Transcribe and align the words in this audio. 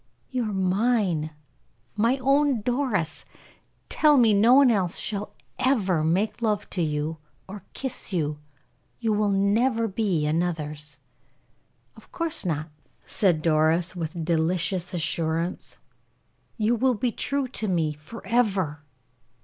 "You 0.31 0.45
are 0.49 0.53
mine, 0.53 1.29
my 1.95 2.17
own 2.23 2.61
Doris! 2.63 3.23
Tell 3.87 4.17
me, 4.17 4.33
no 4.33 4.55
one 4.55 4.71
else 4.71 4.97
shall 4.97 5.35
ever 5.59 6.03
make 6.03 6.41
love 6.41 6.67
to 6.71 6.81
you, 6.81 7.19
or 7.47 7.65
kiss 7.73 8.11
you 8.11 8.39
you 8.99 9.13
will 9.13 9.29
never 9.29 9.87
be 9.87 10.25
another's?" 10.25 10.97
"Of 11.95 12.11
course 12.11 12.43
not," 12.47 12.71
said 13.05 13.43
Doris, 13.43 13.95
with 13.95 14.25
delicious 14.25 14.91
assurance. 14.95 15.77
"You 16.57 16.73
will 16.75 16.95
be 16.95 17.11
true 17.11 17.47
to 17.49 17.67
me 17.67 17.93
forever." 17.93 18.81